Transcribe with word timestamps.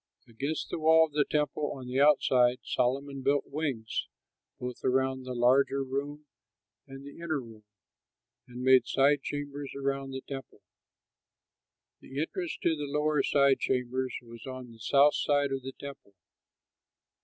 Against 0.27 0.71
the 0.71 0.79
wall 0.79 1.05
of 1.05 1.11
the 1.11 1.25
temple 1.29 1.73
on 1.75 1.85
the 1.85 1.99
outside 2.01 2.57
Solomon 2.63 3.21
built 3.21 3.43
wings, 3.45 4.07
both 4.59 4.83
around 4.83 5.25
the 5.25 5.35
larger 5.35 5.83
room 5.83 6.25
and 6.87 7.05
the 7.05 7.17
inner 7.19 7.39
room, 7.39 7.65
and 8.47 8.63
made 8.63 8.87
side 8.87 9.21
chambers 9.21 9.71
around 9.75 10.09
the 10.09 10.21
temple. 10.27 10.61
The 11.99 12.19
entrance 12.19 12.57
to 12.63 12.75
the 12.75 12.87
lower 12.91 13.21
side 13.21 13.59
chambers 13.59 14.15
was 14.23 14.47
on 14.47 14.71
the 14.71 14.79
south 14.79 15.13
side 15.13 15.51
of 15.51 15.61
the 15.61 15.73
temple. 15.79 16.15